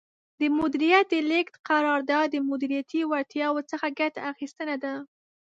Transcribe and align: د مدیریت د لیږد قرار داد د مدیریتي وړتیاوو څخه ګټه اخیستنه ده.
د 0.39 0.41
مدیریت 0.59 1.05
د 1.13 1.15
لیږد 1.29 1.55
قرار 1.69 1.99
داد 2.11 2.27
د 2.31 2.37
مدیریتي 2.49 3.01
وړتیاوو 3.05 3.67
څخه 3.71 3.87
ګټه 3.99 4.19
اخیستنه 4.31 4.75
ده. 4.83 4.93